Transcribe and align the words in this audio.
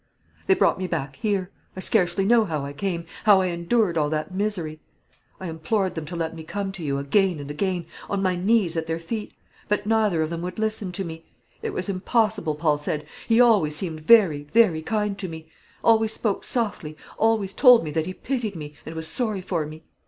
"They 0.47 0.55
brought 0.55 0.79
me 0.79 0.87
back 0.87 1.17
here. 1.17 1.51
I 1.77 1.79
scarcely 1.79 2.25
know 2.25 2.43
how 2.45 2.65
I 2.65 2.73
came, 2.73 3.05
how 3.25 3.39
I 3.41 3.49
endured 3.49 3.99
all 3.99 4.09
that 4.09 4.33
misery. 4.33 4.79
I 5.39 5.47
implored 5.47 5.93
them 5.93 6.07
to 6.07 6.15
let 6.15 6.33
me 6.35 6.43
come 6.43 6.71
to 6.71 6.83
you, 6.83 6.97
again 6.97 7.39
and 7.39 7.51
again, 7.51 7.85
on 8.09 8.23
my 8.23 8.35
knees 8.35 8.75
at 8.75 8.87
their 8.87 8.97
feet. 8.97 9.35
But 9.69 9.85
neither 9.85 10.23
of 10.23 10.31
them 10.31 10.41
would 10.41 10.57
listen 10.57 10.91
to 10.93 11.05
me. 11.05 11.27
It 11.61 11.71
was 11.71 11.87
impossible, 11.87 12.55
Paul 12.55 12.79
said. 12.79 13.05
He 13.27 13.39
always 13.39 13.75
seemed 13.75 13.99
very, 14.01 14.41
very 14.41 14.81
kind 14.81 15.19
to 15.19 15.27
me; 15.27 15.51
always 15.83 16.13
spoke 16.13 16.43
softly; 16.43 16.97
always 17.19 17.53
told 17.53 17.83
me 17.83 17.91
that 17.91 18.07
he 18.07 18.15
pitied 18.15 18.55
me, 18.55 18.73
and 18.87 18.95
was 18.95 19.07
sorry 19.07 19.41
for 19.41 19.67
me. 19.67 19.83